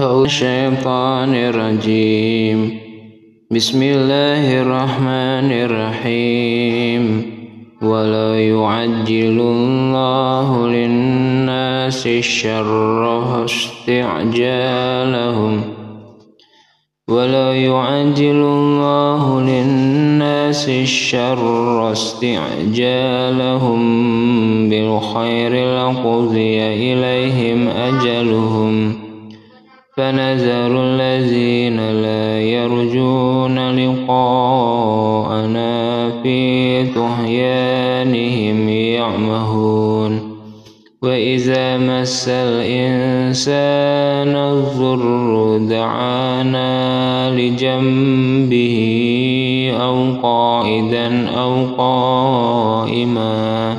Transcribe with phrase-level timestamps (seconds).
[0.00, 2.80] أو الشيطان الرجيم.
[3.50, 7.22] بسم الله الرحمن الرحيم.
[7.82, 15.60] ولا يعجل الله للناس الشر استعجالهم
[17.08, 23.80] ولا يعجل الله للناس الشر استعجالهم
[24.70, 29.09] بالخير لقضي إليهم أجلهم.
[29.96, 35.70] فنذر الذين لا يرجون لقاءنا
[36.22, 40.30] في طغيانهم يعمهون.
[41.02, 48.76] وإذا مس الإنسان الضر دعانا لجنبه
[49.80, 53.78] أو قائدا أو قائما.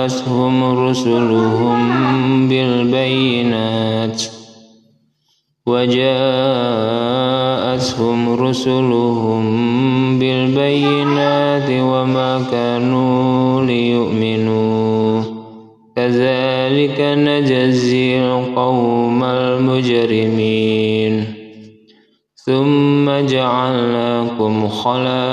[0.00, 1.78] وجاءتهم رسلهم
[2.48, 4.22] بالبينات
[5.66, 6.20] وجاءتهم
[8.42, 9.44] رسلهم
[10.18, 15.22] بالبينات وما كانوا ليؤمنوا
[15.96, 20.60] كذلك نجزي القوم المجرمين
[22.46, 25.30] ثم جعلناكم خلائف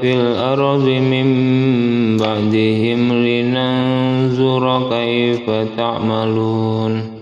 [0.00, 1.26] في الأرض من
[2.16, 7.16] بعدهم لننظر كيف تعملون.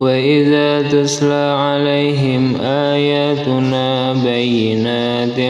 [0.00, 5.40] وإذا تسلى عليهم آياتنا بينات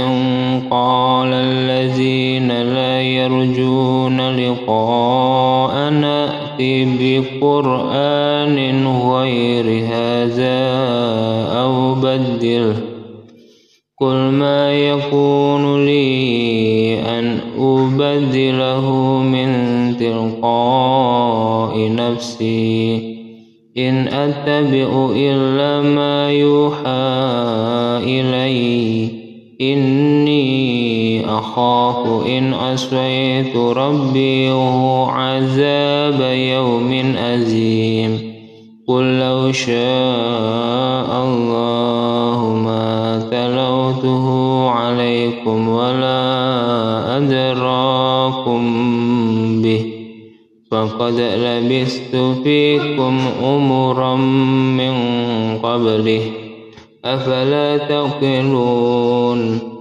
[0.70, 6.16] قال الذين لا يرجون لقاءنا
[6.60, 10.06] ائت بقرآن غير هذا
[12.16, 12.77] بدله
[14.00, 18.91] قل ما يكون لي أن أبدله
[19.22, 19.50] من
[20.00, 23.16] تلقاء نفسي.
[23.78, 27.06] إن أتبع إلا ما يوحى
[28.05, 29.09] إلي.
[29.60, 34.50] إني أخاف إن عصيت ربي
[35.09, 38.25] عذاب يوم أزيم.
[38.88, 44.26] قل لو شاء الله ما تلوته
[44.70, 46.22] عليكم ولا
[47.16, 48.62] أدراكم
[49.62, 49.92] به
[50.70, 54.16] فقد لبثت فيكم أمرا
[54.76, 54.94] من
[55.62, 56.20] قبله
[57.04, 59.75] أفلا تعقلون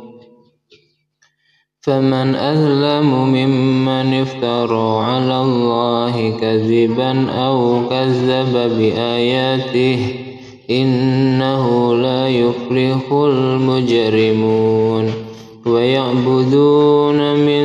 [1.85, 9.99] فمن أظلم ممن افترى على الله كذبا أو كذب بآياته
[10.69, 15.11] إنه لا يفلح المجرمون
[15.65, 17.64] ويعبدون من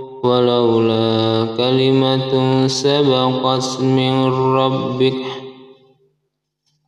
[0.23, 2.31] ولولا كلمة
[2.67, 5.23] سبقت من ربك.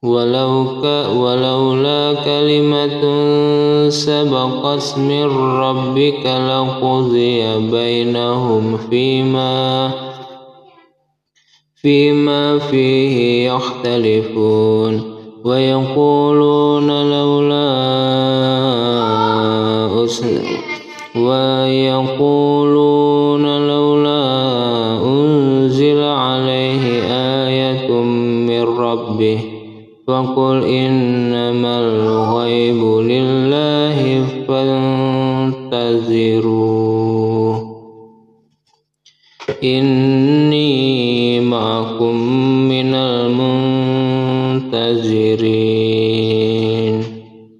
[0.03, 0.85] ولو ك
[1.15, 3.03] ولولا كلمة
[3.89, 9.91] سبقت من ربك لقضي بينهم فيما
[11.81, 15.13] فيما فيه يختلفون.
[15.45, 17.69] ويقولون لولا
[20.03, 20.41] أسل
[21.15, 22.72] ويقولون
[28.63, 29.39] من ربه
[30.07, 34.25] فقل إنما الغيب لله
[35.67, 36.53] فانتظروا
[39.63, 42.42] إني معكم